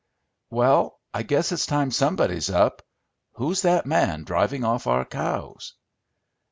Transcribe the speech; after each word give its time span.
"Well, 0.49 0.99
I 1.13 1.21
guess 1.21 1.51
it's 1.51 1.67
time 1.67 1.91
somebody's 1.91 2.49
up. 2.49 2.81
Who's 3.33 3.61
that 3.61 3.85
man 3.85 4.23
driving 4.23 4.63
off 4.63 4.87
our 4.87 5.05
cows?" 5.05 5.75